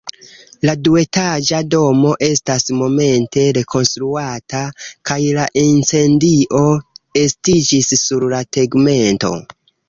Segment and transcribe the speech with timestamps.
[0.67, 4.63] La duetaĝa domo estas momente rekonstruata,
[5.11, 6.63] kaj la incendio
[7.27, 9.33] estiĝis sur la tegmento.